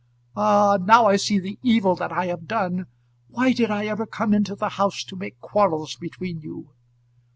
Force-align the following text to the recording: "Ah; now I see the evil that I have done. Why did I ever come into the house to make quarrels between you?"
"Ah; 0.35 0.79
now 0.83 1.05
I 1.05 1.15
see 1.15 1.37
the 1.37 1.59
evil 1.61 1.95
that 1.97 2.11
I 2.11 2.25
have 2.25 2.47
done. 2.47 2.87
Why 3.27 3.53
did 3.53 3.69
I 3.69 3.85
ever 3.85 4.07
come 4.07 4.33
into 4.33 4.55
the 4.55 4.69
house 4.69 5.03
to 5.03 5.15
make 5.15 5.37
quarrels 5.39 5.93
between 5.95 6.41
you?" 6.41 6.71